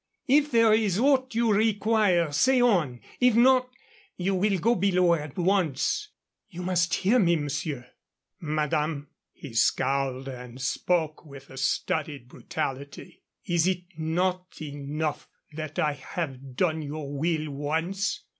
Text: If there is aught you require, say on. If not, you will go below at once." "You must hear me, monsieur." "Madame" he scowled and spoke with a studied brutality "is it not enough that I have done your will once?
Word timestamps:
If 0.27 0.49
there 0.49 0.73
is 0.73 0.97
aught 0.97 1.35
you 1.35 1.53
require, 1.53 2.31
say 2.31 2.59
on. 2.59 3.01
If 3.19 3.35
not, 3.35 3.69
you 4.17 4.33
will 4.33 4.57
go 4.57 4.73
below 4.73 5.13
at 5.13 5.37
once." 5.37 6.09
"You 6.49 6.63
must 6.63 6.95
hear 6.95 7.19
me, 7.19 7.35
monsieur." 7.35 7.85
"Madame" 8.39 9.09
he 9.31 9.53
scowled 9.53 10.27
and 10.27 10.59
spoke 10.59 11.23
with 11.23 11.51
a 11.51 11.57
studied 11.57 12.29
brutality 12.29 13.21
"is 13.45 13.67
it 13.67 13.83
not 13.95 14.57
enough 14.59 15.27
that 15.53 15.77
I 15.77 15.91
have 15.93 16.55
done 16.55 16.81
your 16.81 17.15
will 17.15 17.51
once? 17.51 18.21